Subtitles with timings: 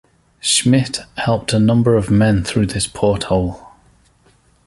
[0.41, 3.67] Schmitt helped a number of men through this porthole.